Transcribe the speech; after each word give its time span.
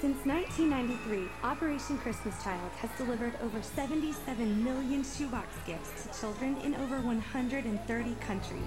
Since 0.00 0.24
1993, 0.26 1.28
Operation 1.42 1.98
Christmas 1.98 2.40
Child 2.44 2.70
has 2.78 2.90
delivered 2.96 3.32
over 3.42 3.60
77 3.60 4.62
million 4.62 5.02
shoebox 5.02 5.48
gifts 5.66 6.04
to 6.04 6.20
children 6.20 6.56
in 6.58 6.76
over 6.76 7.00
130 7.00 8.14
countries. 8.20 8.62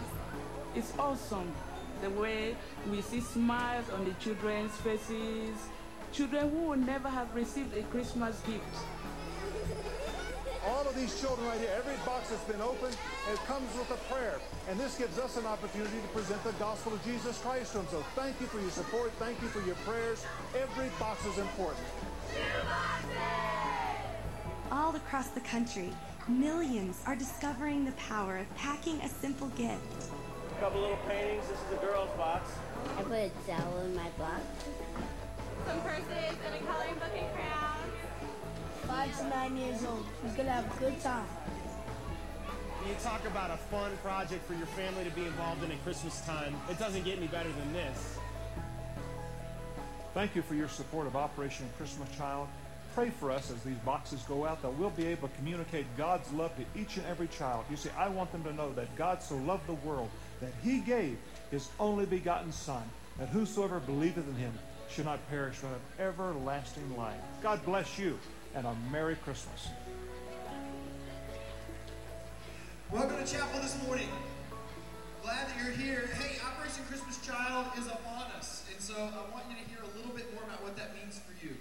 It's 0.76 0.92
awesome 1.00 1.50
the 2.02 2.10
way 2.10 2.58
we 2.90 3.02
see 3.02 3.22
smiles 3.22 3.90
on 3.92 4.04
the 4.04 4.12
children's 4.16 4.76
faces, 4.78 5.56
children 6.12 6.50
who 6.50 6.64
would 6.64 6.86
never 6.86 7.08
have 7.08 7.34
received 7.34 7.78
a 7.78 7.84
Christmas 7.84 8.42
gift. 8.42 8.66
All 10.68 10.88
of 10.88 10.96
these 10.96 11.20
children 11.20 11.48
right 11.48 11.60
here, 11.60 11.72
every 11.76 11.96
box 12.06 12.30
that's 12.30 12.44
been 12.44 12.62
opened, 12.62 12.96
it 13.32 13.40
comes 13.46 13.76
with 13.76 13.90
a 13.90 13.98
prayer. 14.14 14.40
And 14.70 14.80
this 14.80 14.96
gives 14.96 15.18
us 15.18 15.36
an 15.38 15.48
opportunity 15.48 15.98
to 16.00 16.08
present 16.10 16.44
the 16.44 16.52
gospel 16.54 16.94
of 16.94 17.04
Jesus 17.04 17.40
Christ 17.40 17.72
to 17.72 17.80
them. 17.80 17.88
So 17.90 18.04
thank 18.16 18.40
you 18.40 18.46
for 18.46 18.60
your 18.60 18.70
support. 18.70 19.12
Thank 19.14 19.42
you 19.42 19.48
for 19.48 19.66
your 19.66 19.76
prayers. 19.88 20.24
Every 20.56 20.90
box 21.00 21.26
is 21.26 21.40
important. 21.40 21.84
All 24.72 24.96
across 24.96 25.30
the 25.30 25.42
country, 25.42 25.92
millions 26.28 27.02
are 27.08 27.16
discovering 27.16 27.84
the 27.84 27.94
power 27.94 28.38
of 28.38 28.56
packing 28.56 29.02
a 29.02 29.10
simple 29.10 29.48
gift. 29.50 30.12
A 30.58 30.60
couple 30.60 30.82
little 30.82 31.00
paintings. 31.08 31.48
This 31.48 31.58
is 31.58 31.74
a 31.74 31.86
girl's 31.86 32.16
box. 32.18 32.52
I 33.00 33.02
put 33.02 33.14
a 33.14 33.32
dowel 33.48 33.80
in 33.80 33.96
my 33.96 34.10
box. 34.20 34.42
Some 35.66 35.82
purses 35.82 36.38
and 36.46 36.56
a 36.56 36.60
coloring 36.72 36.94
book 36.96 37.12
and 37.18 37.34
crayons. 37.34 37.71
Five 38.92 39.18
to 39.20 39.28
nine 39.30 39.56
years 39.56 39.86
old. 39.86 40.06
He's 40.22 40.34
gonna 40.34 40.52
have 40.52 40.66
a 40.66 40.80
good 40.80 41.00
time. 41.00 41.26
You 42.86 42.94
talk 43.02 43.26
about 43.26 43.50
a 43.50 43.56
fun 43.56 43.96
project 44.04 44.46
for 44.46 44.54
your 44.54 44.66
family 44.68 45.06
to 45.06 45.12
be 45.12 45.24
involved 45.24 45.64
in 45.64 45.72
at 45.72 45.82
Christmas 45.86 46.20
time. 46.26 46.54
It 46.70 46.78
doesn't 46.78 47.06
get 47.06 47.18
any 47.18 47.28
better 47.28 47.50
than 47.50 47.72
this. 47.72 48.18
Thank 50.14 50.36
you 50.36 50.42
for 50.42 50.56
your 50.56 50.68
support 50.68 51.08
of 51.08 51.16
Operation 51.16 51.70
Christmas 51.78 52.10
Child. 52.18 52.50
Pray 52.94 53.12
for 53.12 53.32
us 53.32 53.50
as 53.50 53.64
these 53.64 53.78
boxes 53.86 54.24
go 54.24 54.46
out 54.46 54.62
that 54.62 54.74
we'll 54.74 54.90
be 54.90 55.08
able 55.08 55.30
to 55.30 55.36
communicate 55.38 55.86
God's 55.96 56.30
love 56.34 56.52
to 56.58 56.66
each 56.78 56.98
and 56.98 57.06
every 57.06 57.28
child. 57.28 57.64
You 57.70 57.78
see, 57.78 57.92
I 57.98 58.10
want 58.10 58.34
them 58.34 58.44
to 58.44 58.52
know 58.52 58.74
that 58.74 58.94
God 58.98 59.24
so 59.24 59.38
loved 59.38 59.68
the 59.68 59.88
world 59.88 60.10
that 60.42 60.52
he 60.62 60.80
gave 60.80 61.18
his 61.50 61.70
only 61.80 62.06
begotten 62.06 62.52
Son, 62.52 62.84
that 63.20 63.30
whosoever 63.30 63.80
believeth 63.80 64.28
in 64.28 64.36
him 64.36 64.52
should 64.90 65.06
not 65.06 65.26
perish 65.30 65.60
but 65.62 65.70
have 65.70 66.10
everlasting 66.10 66.98
life. 66.98 67.22
God 67.42 67.64
bless 67.64 67.98
you, 67.98 68.20
and 68.56 68.66
a 68.66 68.76
Merry 68.92 69.16
Christmas. 69.16 69.70
Welcome 72.92 73.24
to 73.24 73.32
chapel 73.32 73.62
this 73.62 73.82
morning. 73.88 74.10
Glad 75.24 75.48
that 75.48 75.56
you're 75.64 75.74
here. 75.74 76.10
Hey, 76.20 76.38
Operation 76.46 76.84
Christmas 76.90 77.26
Child 77.26 77.68
is 77.78 77.88
upon 77.88 78.32
us, 78.38 78.66
and 78.72 78.82
so 78.82 78.96
I 78.96 79.32
want 79.32 79.46
you 79.50 79.56
to 79.56 79.70
hear 79.70 79.80
a 79.82 79.98
little 79.98 80.14
bit 80.14 80.34
more 80.34 80.44
about 80.44 80.62
what 80.64 80.76
that 80.76 80.96
means 80.96 81.20
for 81.20 81.46
you. 81.46 81.56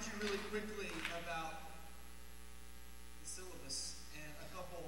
Remind 0.00 0.16
you 0.16 0.32
really 0.32 0.44
quickly 0.48 0.88
about 1.12 1.76
the 3.20 3.28
syllabus 3.28 4.00
and 4.16 4.32
a 4.40 4.48
couple 4.56 4.80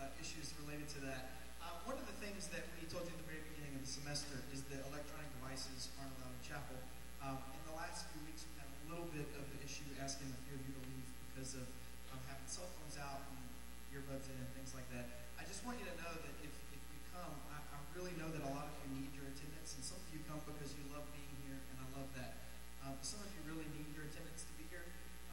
uh, 0.00 0.08
issues 0.16 0.56
related 0.64 0.88
to 0.88 1.04
that. 1.04 1.36
Uh, 1.60 1.68
one 1.84 2.00
of 2.00 2.06
the 2.08 2.16
things 2.16 2.48
that 2.48 2.64
we 2.80 2.88
told 2.88 3.04
you 3.04 3.12
at 3.12 3.20
the 3.20 3.28
very 3.28 3.44
beginning 3.52 3.76
of 3.76 3.84
the 3.84 3.92
semester 3.92 4.40
is 4.56 4.64
that 4.72 4.80
electronic 4.88 5.28
devices 5.36 5.92
aren't 6.00 6.16
allowed 6.16 6.32
in 6.32 6.40
chapel. 6.40 6.80
Um, 7.20 7.44
in 7.52 7.60
the 7.68 7.76
last 7.76 8.08
few 8.08 8.24
weeks, 8.24 8.48
we 8.48 8.56
had 8.56 8.64
a 8.64 8.80
little 8.88 9.08
bit 9.12 9.28
of 9.36 9.44
an 9.44 9.60
issue 9.60 9.84
asking 10.00 10.32
a 10.32 10.40
few 10.48 10.56
of 10.56 10.62
you 10.64 10.72
to 10.80 10.82
leave 10.88 11.08
because 11.28 11.60
of 11.60 11.68
um, 12.16 12.20
having 12.24 12.48
cell 12.48 12.68
phones 12.80 12.96
out 12.96 13.20
and 13.36 13.44
earbuds 13.92 14.32
in 14.32 14.36
and 14.40 14.48
things 14.56 14.72
like 14.72 14.88
that. 14.96 15.28
I 15.36 15.44
just 15.44 15.60
want 15.68 15.76
you 15.76 15.84
to 15.92 15.96
know 16.00 16.14
that 16.24 16.34
if, 16.40 16.52
if 16.72 16.80
you 16.88 17.00
come, 17.12 17.36
I, 17.52 17.60
I 17.60 17.76
really 17.92 18.16
know 18.16 18.32
that 18.32 18.40
a 18.40 18.52
lot 18.56 18.72
of 18.72 18.74
you 18.80 18.96
need 18.96 19.12
your 19.12 19.28
attendance, 19.28 19.76
and 19.76 19.84
some 19.84 20.00
of 20.00 20.08
you 20.08 20.24
come 20.24 20.40
because 20.48 20.72
you 20.72 20.88
love 20.88 21.04
being 21.12 21.36
here, 21.44 21.60
and 21.68 21.76
I 21.84 21.86
love 22.00 22.08
that. 22.16 22.48
Um, 22.80 22.96
some 23.04 23.20
of 23.20 23.28
you 23.32 23.44
really 23.44 23.68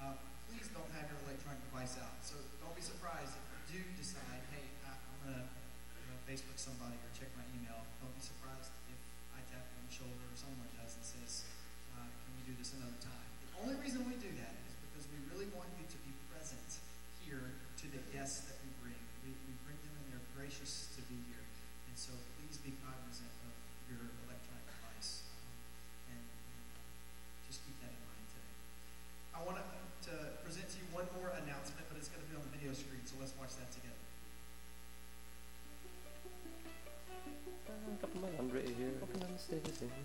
uh, 0.02 0.18
please 0.50 0.66
don't 0.74 0.90
have 0.98 1.06
your 1.08 1.22
electronic 1.30 1.62
device 1.70 1.96
out. 2.02 2.18
So 2.26 2.36
don't 2.58 2.74
be 2.74 2.82
surprised 2.82 3.38
if 3.38 3.46
you 3.70 3.86
do 3.86 4.02
decide, 4.02 4.42
hey, 4.50 4.66
I, 4.82 4.98
am 4.98 5.18
going 5.22 5.38
to 5.38 5.46
you 5.46 6.06
know, 6.10 6.18
Facebook 6.26 6.58
somebody 6.58 6.98
or 6.98 7.10
check 7.14 7.30
my 7.38 7.46
email. 7.54 7.86
Don't 8.02 8.14
be 8.18 8.24
surprised 8.26 8.74
if 8.90 9.00
I 9.38 9.40
tap 9.54 9.62
you 9.62 9.76
on 9.78 9.86
the 9.86 9.94
shoulder 9.94 10.26
or 10.26 10.36
someone 10.36 10.68
does 10.74 10.98
and 10.98 11.06
says, 11.06 11.46
uh, 11.94 12.02
can 12.02 12.32
we 12.34 12.42
do 12.50 12.54
this 12.58 12.74
another 12.74 12.98
time? 12.98 13.30
The 13.46 13.54
only 13.62 13.78
reason 13.78 14.02
we 14.10 14.18
do 14.18 14.32
that 14.42 14.54
is 14.66 14.74
because 14.90 15.06
we 15.14 15.22
really 15.30 15.48
want 15.54 15.70
you 15.78 15.86
to 15.86 16.00
be 16.02 16.12
present 16.34 16.82
here 17.22 17.54
to 17.54 17.86
the 17.94 18.02
guests 18.10 18.50
that 18.50 18.58
we 18.66 18.74
bring. 18.82 19.02
We, 19.22 19.38
we 19.46 19.54
bring 19.62 19.78
them 19.86 19.94
and 20.02 20.06
they're 20.10 20.28
gracious 20.34 20.90
to 20.98 21.02
be 21.06 21.18
here. 21.30 21.46
And 21.86 21.94
so 21.94 22.18
please 22.42 22.58
be 22.58 22.74
cognizant 22.82 23.30
of 23.46 23.54
your 23.86 24.02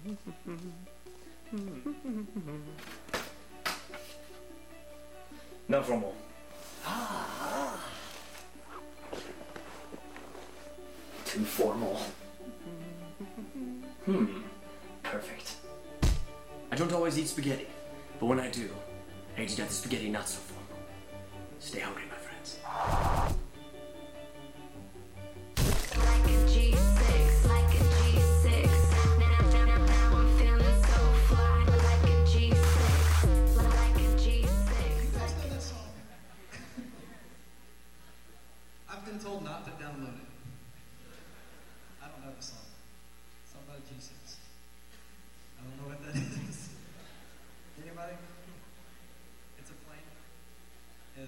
Not 5.68 5.84
formal. 5.84 6.14
Too 11.24 11.44
formal. 11.44 12.00
Hmm. 14.04 14.26
Perfect. 15.02 15.56
I 16.70 16.76
don't 16.76 16.92
always 16.92 17.18
eat 17.18 17.26
spaghetti, 17.28 17.66
but 18.20 18.26
when 18.26 18.38
I 18.38 18.48
do, 18.50 18.70
I 19.36 19.42
eat 19.42 19.56
that 19.56 19.72
spaghetti 19.72 20.08
not 20.08 20.28
so 20.28 20.38
formal. 20.38 20.78
Stay 21.58 21.80
hungry, 21.80 22.04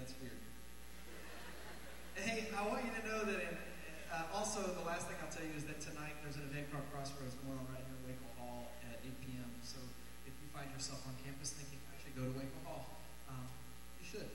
that's 0.09 0.17
weird. 0.25 0.41
Hey, 2.17 2.49
I 2.49 2.65
want 2.65 2.81
you 2.81 2.93
to 2.97 3.03
know 3.05 3.21
that 3.29 3.45
in, 3.45 3.53
uh, 4.09 4.25
also 4.33 4.65
the 4.65 4.81
last 4.81 5.05
thing 5.05 5.21
I'll 5.21 5.29
tell 5.29 5.45
you 5.45 5.53
is 5.53 5.69
that 5.69 5.77
tonight 5.77 6.17
there's 6.25 6.41
an 6.41 6.49
event 6.49 6.73
called 6.73 6.81
Crossroads 6.89 7.37
on 7.45 7.61
right 7.69 7.85
here 7.85 7.93
in 7.93 8.01
Waco 8.09 8.25
Hall 8.41 8.73
at 8.89 8.97
8 9.05 9.13
p.m. 9.21 9.53
So 9.61 9.77
if 10.25 10.33
you 10.41 10.49
find 10.49 10.65
yourself 10.73 11.05
on 11.05 11.13
campus 11.21 11.53
thinking 11.53 11.77
I 11.93 11.95
should 12.01 12.17
go 12.17 12.25
to 12.25 12.33
Waco 12.33 12.57
Hall, 12.65 12.89
um, 13.29 13.45
you 14.01 14.05
should. 14.09 14.33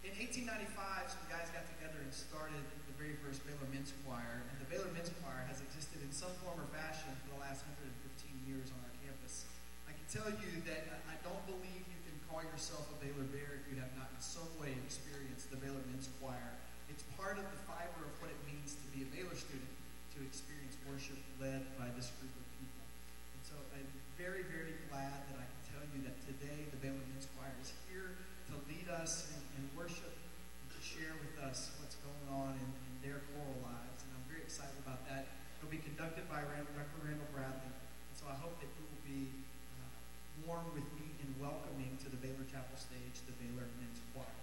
In 0.00 0.16
1895, 0.16 1.12
some 1.12 1.28
guys 1.28 1.52
got 1.52 1.68
together 1.76 2.00
and 2.00 2.08
started 2.08 2.64
the 2.88 2.96
very 2.96 3.20
first 3.20 3.44
Baylor 3.44 3.68
Men's 3.68 3.92
Choir, 4.00 4.48
and 4.48 4.56
the 4.64 4.68
Baylor 4.72 4.88
Men's 4.96 5.12
Choir 5.20 5.44
has 5.44 5.60
existed 5.60 6.00
in 6.00 6.08
some 6.08 6.32
form 6.40 6.56
or 6.56 6.68
fashion 6.72 7.12
for 7.20 7.36
the 7.36 7.40
last 7.44 7.68
115 7.68 8.48
years 8.48 8.72
on 8.72 8.80
our 8.80 8.96
campus. 9.04 9.44
I 9.84 9.92
can 9.92 10.08
tell 10.08 10.32
you 10.40 10.64
that 10.64 10.88
I 10.88 11.00
I 11.10 11.16
don't 11.20 11.44
believe 11.44 11.89
call 12.30 12.46
yourself 12.46 12.86
a 12.94 12.96
Baylor 13.02 13.26
Bear 13.34 13.58
if 13.58 13.66
you 13.66 13.82
have 13.82 13.90
not 13.98 14.06
in 14.14 14.22
some 14.22 14.46
way 14.62 14.70
experienced 14.86 15.50
the 15.50 15.58
Baylor 15.58 15.82
Men's 15.90 16.06
Choir. 16.22 16.54
It's 16.86 17.02
part 17.18 17.34
of 17.42 17.46
the 17.50 17.60
fiber 17.66 18.06
of 18.06 18.14
what 18.22 18.30
it 18.30 18.38
means 18.46 18.78
to 18.78 18.86
be 18.94 19.02
a 19.02 19.08
Baylor 19.10 19.34
student, 19.34 19.66
to 20.14 20.22
experience 20.22 20.78
worship 20.86 21.18
led 21.42 21.66
by 21.74 21.90
this 21.98 22.14
group 22.22 22.30
of 22.30 22.46
people. 22.54 22.86
And 23.34 23.42
so 23.42 23.58
I'm 23.74 23.90
very, 24.14 24.46
very 24.46 24.78
glad 24.86 25.26
that 25.26 25.42
I 25.42 25.46
can 25.46 25.62
tell 25.74 25.84
you 25.90 26.06
that 26.06 26.14
today 26.22 26.70
the 26.70 26.78
Baylor 26.78 27.02
Men's 27.10 27.26
Choir 27.34 27.50
is 27.58 27.74
here 27.90 28.14
to 28.14 28.62
lead 28.70 28.86
us 28.94 29.34
in, 29.34 29.42
in 29.58 29.64
worship 29.74 30.14
and 30.14 30.68
to 30.70 30.78
share 30.78 31.18
with 31.18 31.34
us 31.42 31.74
what's 31.82 31.98
going 31.98 32.26
on 32.30 32.54
in, 32.54 32.68
in 32.70 32.94
their 33.02 33.26
choral 33.34 33.58
lives. 33.66 34.06
And 34.06 34.14
I'm 34.14 34.26
very 34.30 34.46
excited 34.46 34.78
about 34.86 35.02
that. 35.10 35.34
It'll 35.58 35.74
be 35.74 35.82
conducted 35.82 36.30
by 36.30 36.46
Dr. 36.46 36.98
Randall 37.02 37.26
Bradley. 37.34 37.74
And 37.74 38.14
so 38.14 38.30
I 38.30 38.38
hope 38.38 38.54
that 38.62 38.70
you 38.78 38.86
will 38.86 39.02
be 39.02 39.34
uh, 39.82 40.46
warm 40.46 40.70
with 40.78 40.86
me 40.94 40.99
welcoming 41.40 41.96
to 42.04 42.10
the 42.10 42.16
Baylor 42.16 42.44
Chapel 42.52 42.76
stage 42.76 43.24
the 43.24 43.32
Baylor 43.40 43.64
Men's 43.80 44.00
Choir. 44.12 44.39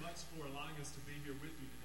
Much 0.00 0.24
for 0.32 0.48
allowing 0.48 0.76
us 0.80 0.90
to 0.96 1.00
be 1.04 1.12
here 1.24 1.36
with 1.40 1.52
you 1.60 1.79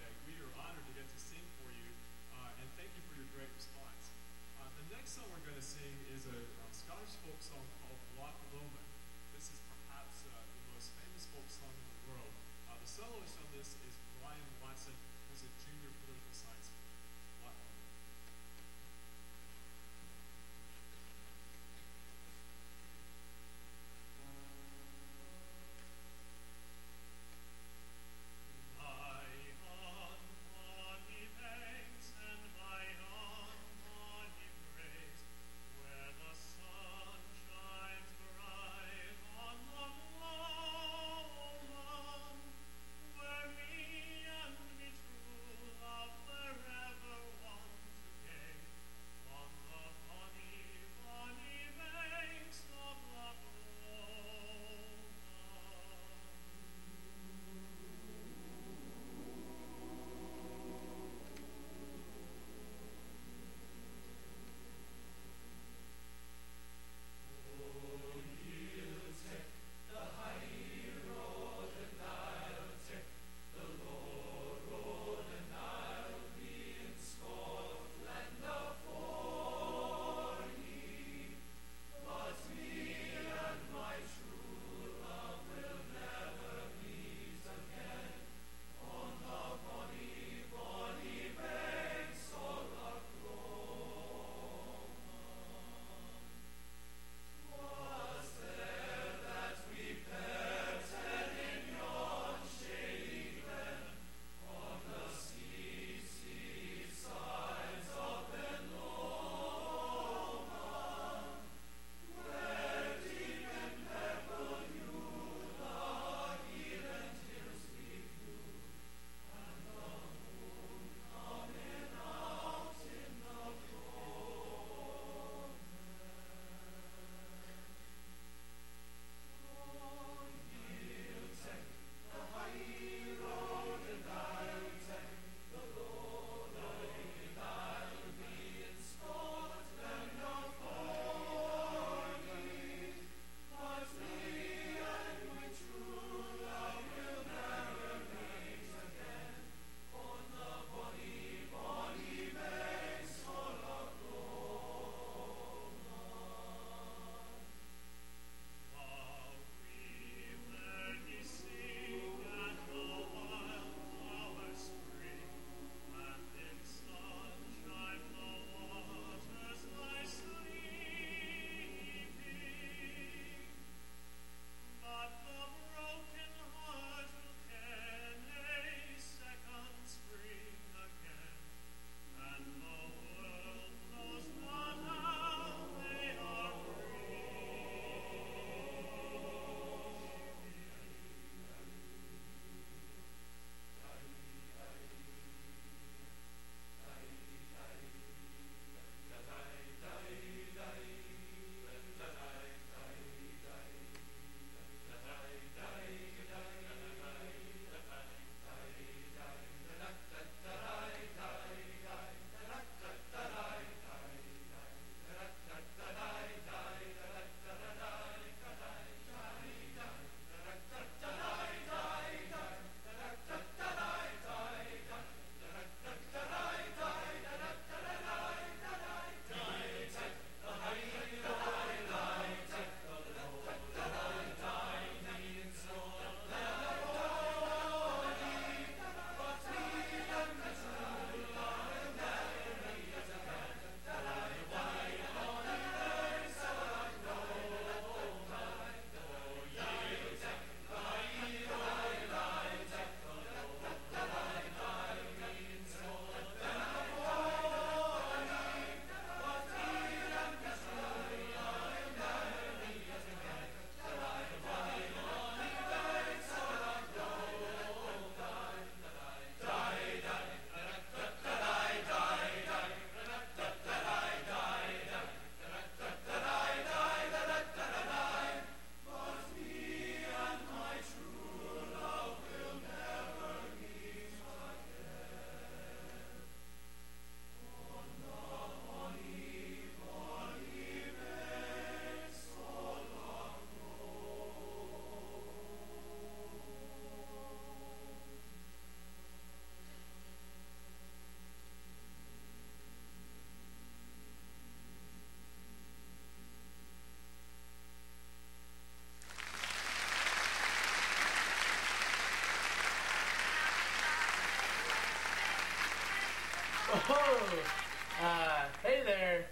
uh, 316.88 318.44
hey 318.64 318.84
there. 318.86 319.26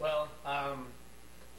Well, 0.00 0.28
um, 0.44 0.86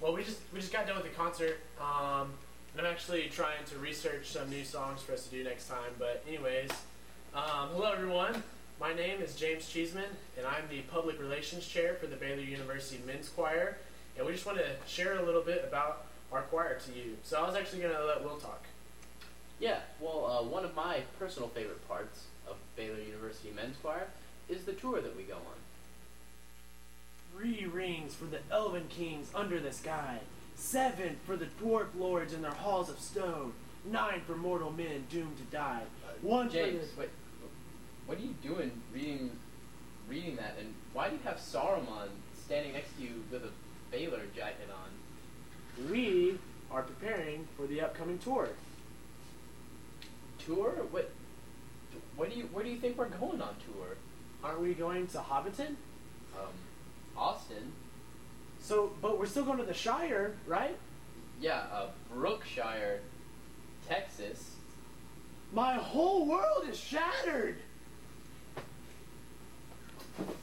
well, 0.02 0.14
we 0.14 0.24
just 0.24 0.40
we 0.54 0.60
just 0.60 0.74
got 0.74 0.88
done 0.88 0.98
with 0.98 1.06
the 1.06 1.18
concert, 1.18 1.60
um, 1.80 2.32
and 2.74 2.86
I'm 2.86 2.92
actually 2.92 3.30
trying 3.30 3.64
to 3.70 3.78
research 3.78 4.28
some 4.28 4.50
new 4.50 4.66
songs 4.66 5.02
for 5.02 5.14
us 5.14 5.26
to 5.26 5.32
do 5.32 5.44
next 5.44 5.70
time. 5.70 5.92
But 5.98 6.24
anyways, 6.28 6.70
um, 7.34 7.70
hello 7.72 7.92
everyone. 7.94 8.44
My 8.80 8.94
name 8.94 9.22
is 9.22 9.36
James 9.36 9.70
Cheeseman, 9.70 10.10
and 10.38 10.46
I'm 10.46 10.68
the 10.70 10.82
public 10.82 11.20
relations 11.20 11.66
chair 11.66 11.96
for 11.96 12.08
the 12.08 12.18
Baylor 12.18 12.42
University 12.42 13.02
Men's 13.06 13.30
Choir. 13.30 13.78
And 14.18 14.26
we 14.26 14.34
just 14.34 14.46
want 14.46 14.58
to 14.58 14.66
share 14.86 15.18
a 15.18 15.24
little 15.24 15.42
bit 15.42 15.64
about 15.66 16.08
our 16.32 16.42
choir 16.42 16.78
to 16.78 16.92
you. 16.92 17.18
So 17.24 17.42
I 17.42 17.48
was 17.48 17.56
actually 17.56 17.84
going 17.84 17.96
to 17.96 18.06
let 18.06 18.24
Will 18.24 18.38
talk. 18.38 18.66
Yeah, 19.60 19.80
well, 20.02 20.26
uh, 20.26 20.44
one 20.44 20.66
of 20.66 20.76
my 20.76 21.02
personal 21.18 21.48
favorite 21.50 21.88
parts 21.88 22.26
of 22.48 22.58
Baylor 22.76 23.00
University 23.00 23.52
Men's 23.56 23.78
Choir 23.78 24.08
is 24.50 24.64
the 24.66 24.74
tour 24.74 25.02
that 25.02 25.16
we 25.16 25.24
go 25.24 25.36
on. 25.36 25.58
Three 27.36 27.66
rings 27.66 28.14
for 28.16 28.26
the 28.26 28.40
elven 28.52 28.88
kings 28.90 29.30
under 29.36 29.60
the 29.60 29.72
sky, 29.72 30.20
seven 30.56 31.18
for 31.26 31.36
the 31.36 31.48
dwarf 31.62 31.88
lords 31.98 32.34
in 32.34 32.42
their 32.42 32.52
halls 32.52 32.90
of 32.90 33.00
stone, 33.00 33.54
nine 33.86 34.22
for 34.26 34.36
mortal 34.36 34.72
men 34.72 35.06
doomed 35.10 35.38
to 35.38 35.44
die, 35.56 35.84
one 36.22 36.50
James, 36.50 36.90
for 36.90 36.96
the... 36.96 37.02
wait, 37.02 37.10
what 38.06 38.18
are 38.18 38.22
you 38.22 38.36
doing 38.42 38.72
reading 38.94 39.32
reading 40.10 40.36
that? 40.38 40.56
And 40.60 40.74
why 40.94 41.10
do 41.10 41.16
you 41.16 41.22
have 41.26 41.38
Saruman 41.38 42.10
standing 42.46 42.74
next 42.74 42.96
to 42.98 43.04
you 43.04 43.24
with 43.32 43.44
a 43.44 43.50
Baylor 43.92 44.22
jacket 44.36 44.70
on? 44.72 45.90
We 45.92 46.40
are 46.72 46.82
preparing 46.82 47.48
for 47.56 47.68
the 47.68 47.82
upcoming 47.82 48.18
tour. 48.18 48.50
Tour? 50.40 50.72
What? 50.92 51.12
What 52.16 52.32
do 52.32 52.38
you? 52.38 52.50
Where 52.52 52.64
do 52.64 52.72
you 52.72 52.78
think 52.78 52.98
we're 52.98 53.10
going 53.10 53.42
on 53.42 53.56
tour? 53.66 53.96
Aren't 54.44 54.62
we 54.62 54.74
going 54.74 55.08
to 55.08 55.18
Hobbiton? 55.18 55.76
Um, 56.38 56.54
Austin. 57.18 57.72
So, 58.62 58.92
but 59.02 59.20
we're 59.20 59.26
still 59.26 59.46
going 59.46 59.58
to 59.58 59.64
the 59.64 59.74
Shire, 59.74 60.36
right? 60.46 60.78
Yeah, 61.40 61.64
uh, 61.74 61.88
Brookshire, 62.14 63.02
Texas. 63.88 64.52
My 65.54 65.76
whole 65.76 66.26
world 66.26 66.68
is 66.70 66.78
shattered. 66.78 67.58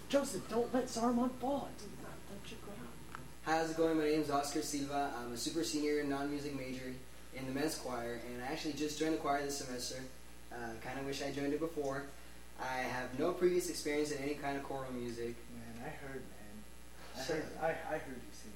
Joseph, 0.08 0.48
don't 0.48 0.72
let 0.72 0.86
Saruman 0.86 1.30
fall. 1.40 1.68
It's 1.74 1.84
not 2.02 2.12
touch 2.28 2.52
your 2.52 2.60
ground. 2.64 2.88
How's 3.42 3.70
it 3.70 3.76
going? 3.76 3.98
My 3.98 4.04
name 4.04 4.20
is 4.20 4.30
Oscar 4.30 4.62
Silva. 4.62 5.10
I'm 5.18 5.32
a 5.32 5.36
super 5.36 5.64
senior 5.64 6.02
non-music 6.04 6.56
major 6.56 6.94
in 7.34 7.46
the 7.46 7.52
men's 7.52 7.74
choir, 7.74 8.20
and 8.26 8.42
I 8.42 8.46
actually 8.46 8.74
just 8.74 8.98
joined 8.98 9.14
the 9.14 9.18
choir 9.18 9.42
this 9.42 9.58
semester. 9.58 9.96
Uh, 10.52 10.56
kind 10.82 10.98
of 10.98 11.04
wish 11.04 11.22
I 11.22 11.32
joined 11.32 11.52
it 11.52 11.60
before. 11.60 12.04
I 12.60 12.78
have 12.78 13.18
no 13.18 13.32
previous 13.32 13.68
experience 13.68 14.10
in 14.12 14.22
any 14.22 14.34
kind 14.34 14.56
of 14.56 14.62
choral 14.64 14.92
music. 14.92 15.34
Man, 15.54 15.84
I 15.86 15.88
heard, 16.06 16.22
man. 16.22 16.54
I 17.18 17.24
Sure. 17.24 17.36
heard, 17.36 17.44
I, 17.60 17.66
I 17.94 17.98
heard 17.98 18.16
you 18.16 18.32
singing, 18.32 18.54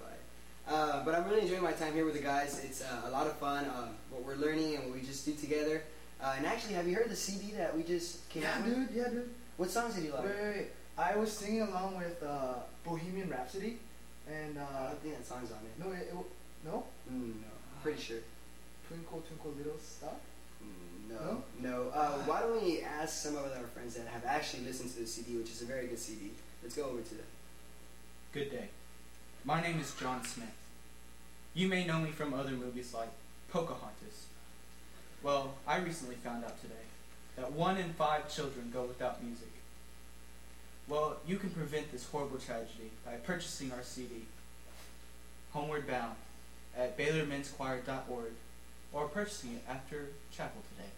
But, 0.00 0.72
uh, 0.74 1.04
but 1.04 1.14
I'm 1.14 1.24
really 1.28 1.42
enjoying 1.42 1.62
my 1.62 1.72
time 1.72 1.92
here 1.94 2.04
with 2.04 2.14
the 2.14 2.22
guys. 2.22 2.62
It's 2.64 2.82
uh, 2.82 3.02
a 3.06 3.10
lot 3.10 3.26
of 3.26 3.36
fun. 3.38 3.64
Uh, 3.66 3.88
what 4.10 4.24
we're 4.24 4.36
learning 4.36 4.76
and 4.76 4.84
what 4.86 4.94
we 4.94 5.02
just 5.06 5.24
do 5.26 5.34
together. 5.34 5.82
Uh, 6.22 6.34
and 6.36 6.46
actually, 6.46 6.74
have 6.74 6.86
you 6.88 6.94
heard 6.96 7.10
the 7.10 7.16
CD 7.16 7.52
that 7.56 7.76
we 7.76 7.82
just 7.82 8.26
came 8.30 8.42
Yeah, 8.42 8.58
out 8.58 8.64
with? 8.64 8.74
dude. 8.88 8.96
Yeah, 8.96 9.08
dude. 9.08 9.30
What 9.56 9.70
songs 9.70 9.94
did 9.94 10.04
you 10.04 10.12
like? 10.12 10.24
wait, 10.24 10.34
wait. 10.56 10.66
I 10.96 11.16
was 11.16 11.32
singing 11.32 11.62
along 11.62 11.98
with 11.98 12.22
uh, 12.22 12.54
Bohemian 12.84 13.28
Rhapsody, 13.28 13.78
and 14.30 14.56
uh, 14.56 14.62
I 14.78 14.86
don't 14.88 15.02
think 15.02 15.16
that 15.18 15.26
song's 15.26 15.50
on 15.50 15.58
it. 15.66 15.84
no, 15.84 15.90
it, 15.92 16.08
it, 16.08 16.14
no, 16.64 16.84
Mm, 17.12 17.42
no, 17.42 17.48
pretty 17.82 18.00
sure. 18.00 18.18
Twinkle 18.88 19.22
Twinkle 19.26 19.52
Little 19.58 19.78
Star. 19.78 20.12
No, 21.20 21.42
no. 21.62 21.90
Uh, 21.94 22.12
why 22.26 22.40
don't 22.40 22.62
we 22.62 22.82
ask 22.82 23.22
some 23.22 23.36
of 23.36 23.44
our 23.44 23.66
friends 23.72 23.94
that 23.94 24.06
have 24.08 24.24
actually 24.26 24.64
listened 24.64 24.90
to 24.94 25.00
the 25.00 25.06
CD, 25.06 25.36
which 25.36 25.50
is 25.50 25.62
a 25.62 25.64
very 25.64 25.86
good 25.86 25.98
CD. 25.98 26.30
Let's 26.62 26.76
go 26.76 26.84
over 26.84 27.00
to 27.00 27.14
them. 27.14 27.26
Good 28.32 28.50
day. 28.50 28.68
My 29.44 29.62
name 29.62 29.78
is 29.78 29.94
John 29.94 30.24
Smith. 30.24 30.48
You 31.54 31.68
may 31.68 31.86
know 31.86 32.00
me 32.00 32.10
from 32.10 32.34
other 32.34 32.50
movies 32.50 32.92
like 32.92 33.10
Pocahontas. 33.50 34.26
Well, 35.22 35.54
I 35.66 35.78
recently 35.78 36.16
found 36.16 36.44
out 36.44 36.60
today 36.60 36.74
that 37.36 37.52
one 37.52 37.76
in 37.76 37.92
five 37.92 38.32
children 38.34 38.70
go 38.72 38.82
without 38.82 39.22
music. 39.22 39.48
Well, 40.88 41.16
you 41.26 41.36
can 41.36 41.50
prevent 41.50 41.92
this 41.92 42.06
horrible 42.08 42.38
tragedy 42.38 42.90
by 43.06 43.12
purchasing 43.12 43.72
our 43.72 43.82
CD, 43.82 44.26
Homeward 45.52 45.86
Bound, 45.86 46.16
at 46.76 46.98
BaylorMen'sChoir.org 46.98 48.32
or 48.92 49.08
purchasing 49.08 49.54
it 49.54 49.64
after 49.68 50.08
chapel 50.30 50.62
today. 50.76 50.90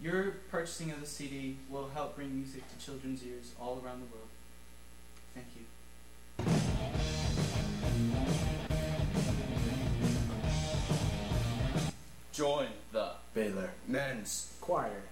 Your 0.00 0.32
purchasing 0.50 0.90
of 0.90 1.00
the 1.00 1.06
CD 1.06 1.56
will 1.70 1.88
help 1.94 2.16
bring 2.16 2.34
music 2.34 2.62
to 2.68 2.84
children's 2.84 3.22
ears 3.24 3.52
all 3.60 3.80
around 3.84 4.02
the 4.02 4.06
world. 4.14 4.28
Thank 5.34 5.46
you. 5.56 5.64
Join 12.32 12.68
the 12.92 13.12
Baylor 13.32 13.70
Men's 13.86 14.52
Choir 14.60 15.02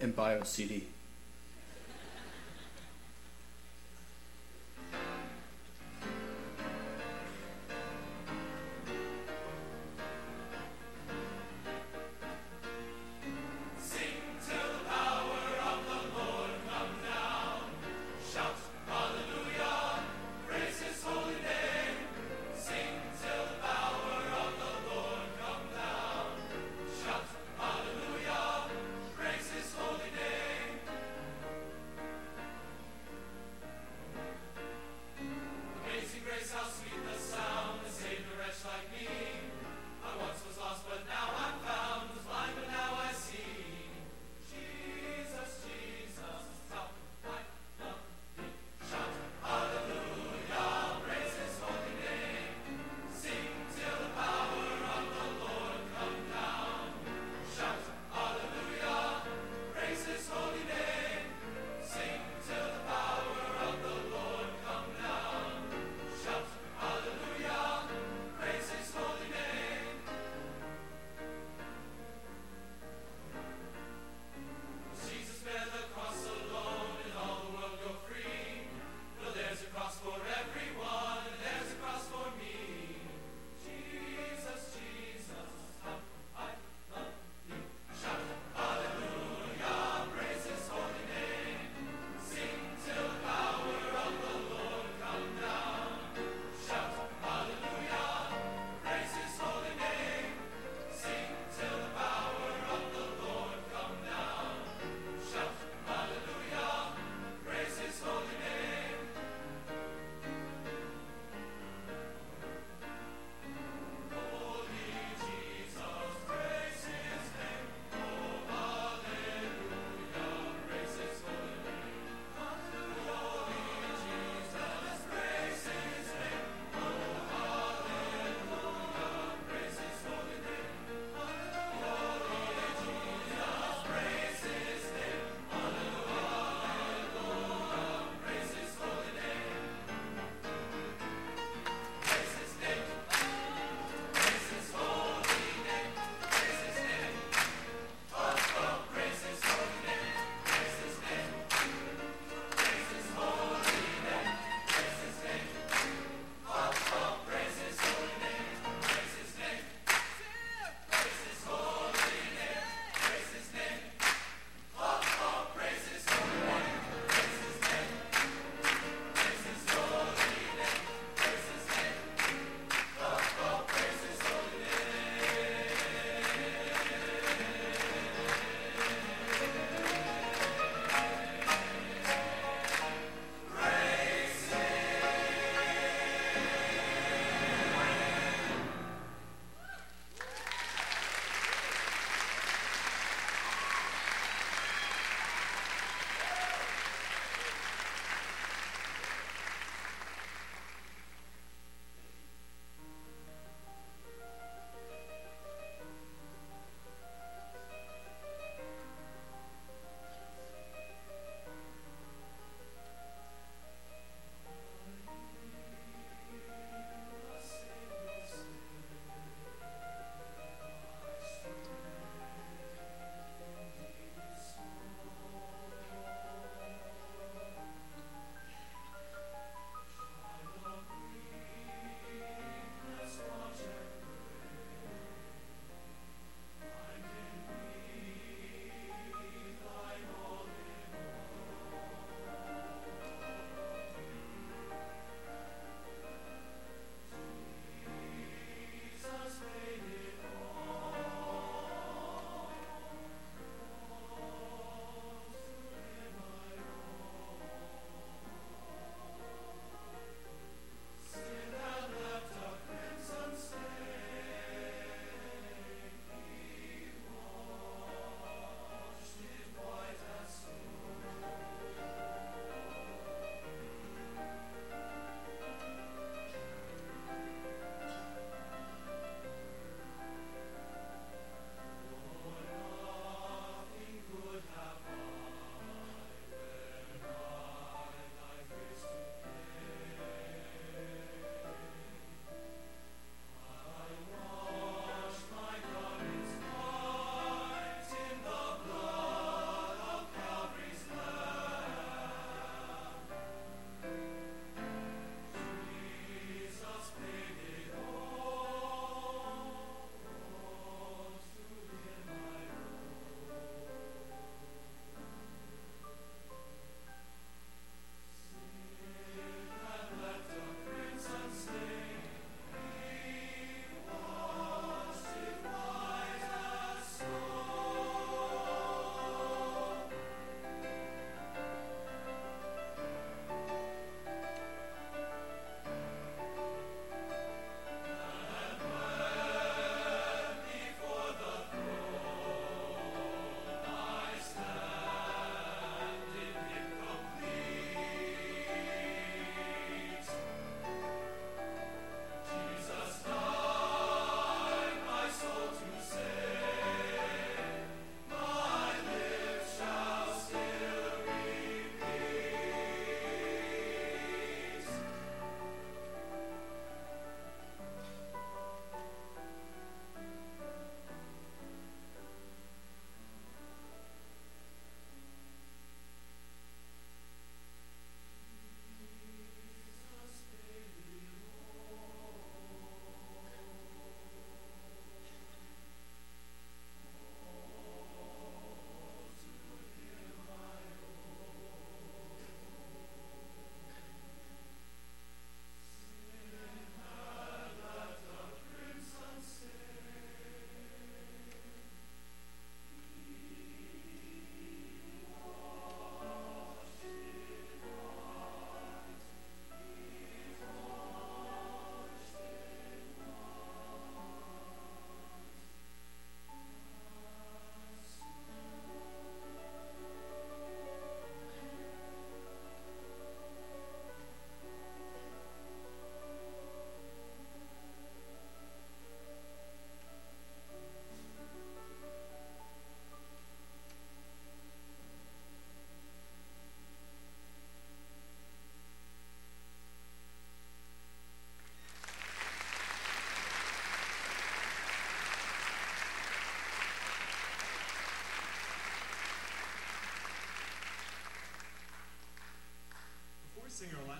and 0.00 0.14
buy 0.14 0.34
a 0.34 0.44
CD. 0.44 0.86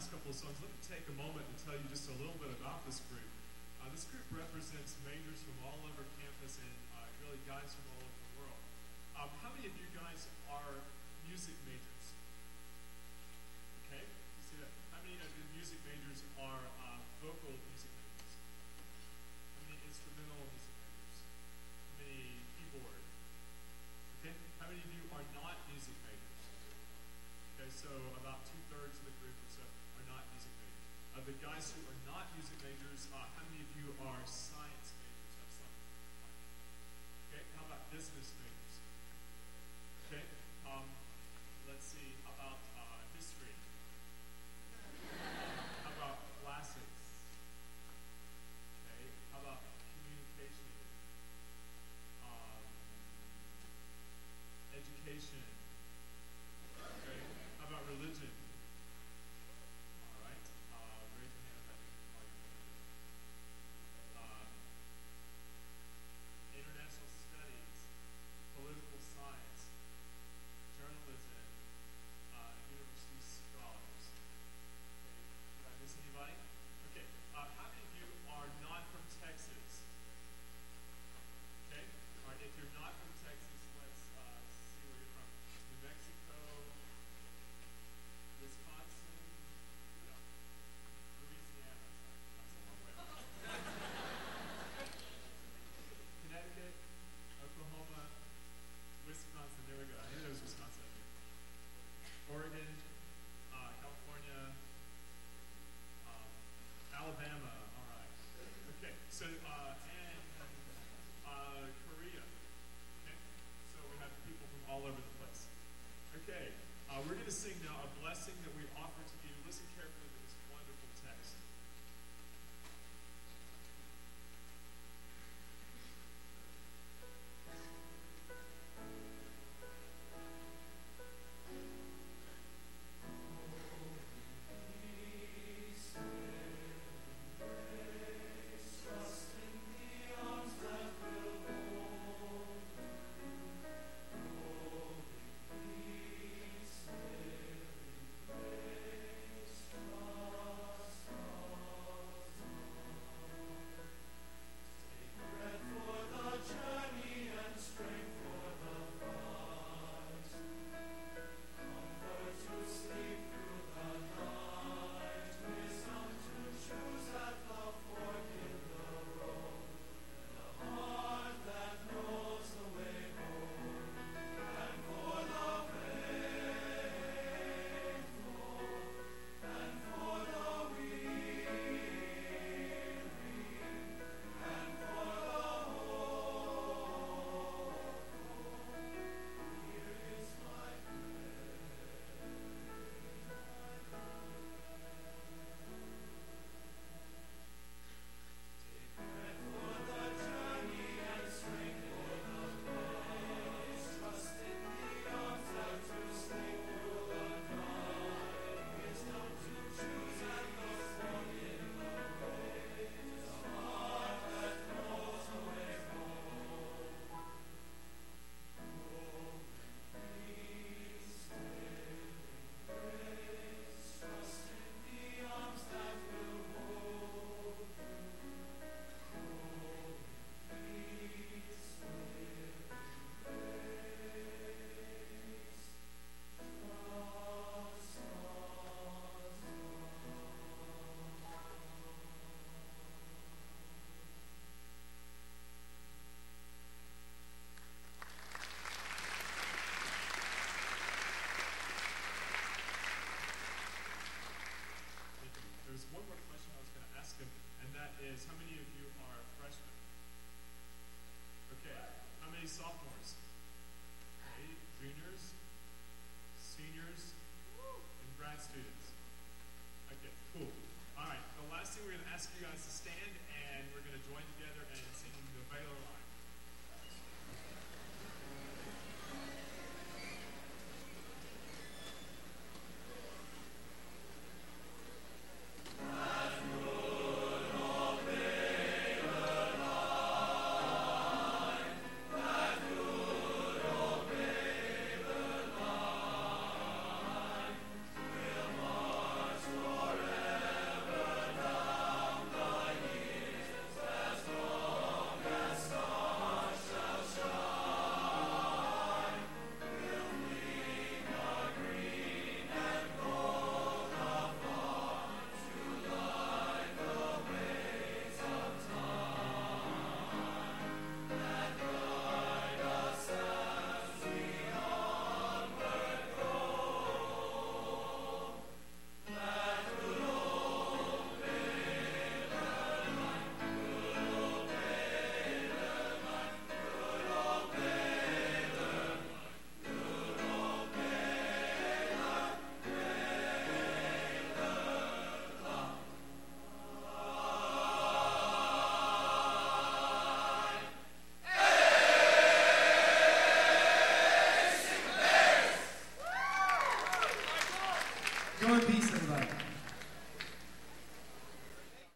Last 0.04 0.20
couple 0.20 0.28
of 0.28 0.36
songs, 0.36 0.60
let 0.60 0.68
me 0.68 0.76
take 0.84 1.08
a 1.08 1.16
moment 1.16 1.48
and 1.48 1.56
tell 1.64 1.72
you 1.72 1.80
just 1.88 2.12
a 2.12 2.16
little 2.20 2.36
bit 2.36 2.52
about 2.60 2.84
this 2.84 3.00
group. 3.08 3.24
Uh, 3.80 3.88
this 3.88 4.04
group 4.04 4.28
represents 4.28 5.00
majors 5.00 5.40
from 5.40 5.56
all 5.64 5.80
over 5.88 6.04
campus 6.20 6.60
and 6.60 6.76
uh, 6.92 7.08
really 7.24 7.40
guys 7.48 7.72
from 7.72 7.88
all 7.88 8.04
over 8.04 8.12
the 8.12 8.32
world. 8.36 8.60
Um, 9.16 9.32
how 9.40 9.56
many 9.56 9.64
of 9.64 9.72
you 9.80 9.88
guys 9.96 10.28
are 10.52 10.84
music 11.24 11.56
majors? 11.64 12.04
Okay, 13.88 14.04
you 14.04 14.44
see 14.44 14.60
that? 14.60 14.68
How 14.92 15.00
many 15.00 15.16
of 15.16 15.24
the 15.24 15.44
music 15.56 15.80
majors 15.88 16.20
are 16.36 16.60
uh, 16.84 17.00
vocal 17.24 17.56
music 17.72 17.88
majors? 17.96 18.36
How 19.56 19.64
many 19.64 19.80
instrumental 19.88 20.44
music 20.52 20.74
majors? 20.84 21.16
How 21.24 22.04
many 22.04 22.44
keyboard? 22.60 23.00
Okay, 24.20 24.36
how 24.60 24.68
many 24.68 24.84
of 24.84 24.90
you 24.92 25.08
are 25.16 25.24
not 25.32 25.64
music 25.72 25.96
majors? 26.04 26.44
Okay, 27.56 27.72
so 27.72 27.88
about 28.20 28.44
two 28.44 28.60
thirds 28.68 29.00
of 29.00 29.08
the 29.08 29.16
group 29.16 29.32
or 29.32 29.48
so 29.48 29.64
are 29.64 30.06
not 30.10 30.26
music 30.34 30.50
majors. 30.58 31.03
Of 31.14 31.26
the 31.30 31.38
guys 31.38 31.70
who 31.70 31.80
are 31.86 32.00
not 32.10 32.26
music 32.34 32.58
majors, 32.58 33.06
uh, 33.14 33.22